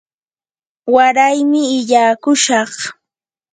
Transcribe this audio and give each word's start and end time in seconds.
waraymi 0.93 1.61
illaakushaq. 1.77 2.73